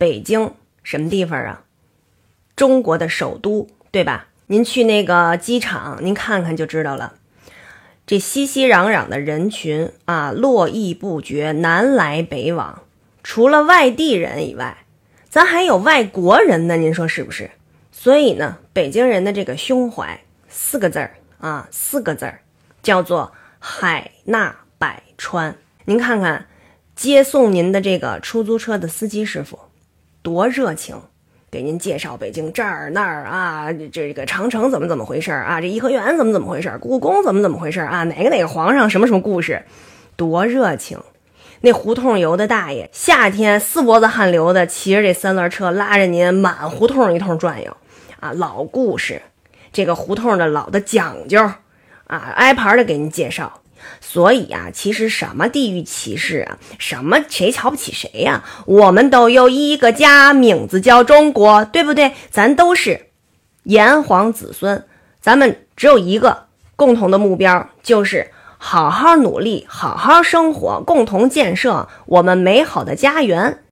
[0.00, 1.64] 北京什么地方啊？
[2.56, 4.28] 中国的首都，对吧？
[4.46, 7.16] 您去那个机场，您看看就知道了。
[8.06, 12.82] 这熙熙攘攘的人群啊，络绎不绝，南来北往。
[13.22, 14.86] 除了外地人以外，
[15.28, 16.78] 咱还有外国人呢。
[16.78, 17.50] 您说是不是？
[17.92, 22.40] 所以呢，北京人的这个胸怀，四个字儿啊，四个字儿，
[22.82, 25.54] 叫做海纳百川。
[25.84, 26.46] 您看看，
[26.96, 29.58] 接送您的这个出租车的司机师傅，
[30.22, 30.96] 多热情，
[31.50, 39.62] 给您介绍北京这儿那儿啊，这个长城怎么怎么回事啊，这颐和园怎么怎么回事，故宫怎么怎么回事啊，哪个哪个皇上什么什么故事，
[40.16, 40.98] 多热情。
[41.62, 47.76] 那胡同游的大爷，夏天四脖子汗流的，骑着这三轮车拉着您满胡同一通转悠，
[48.18, 49.20] 啊，老故事，
[49.72, 51.42] 这个胡同的老的讲究，
[52.06, 53.60] 啊，挨排的给您介绍。
[54.00, 62.12] 所以啊，其实什么地域歧视啊，什么谁瞧不起谁呀，我们都有一个家，名字叫中国，对不对？
[62.30, 63.10] 咱都是
[63.64, 64.84] 炎黄子孙，
[65.20, 68.30] 咱们只有一个共同的目标，就是。
[68.62, 73.64] 好好努力，好好生活，共同建设我们美好的家园。